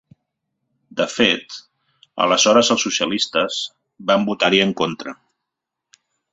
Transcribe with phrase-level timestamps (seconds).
[1.01, 1.57] De fet,
[2.25, 3.61] aleshores els socialistes
[4.11, 5.17] van votar-hi en contra.